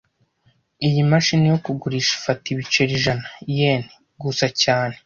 [0.87, 3.81] Iyi mashini yo kugurisha ifata ibiceri ijana-yen
[4.21, 4.95] gusa cyane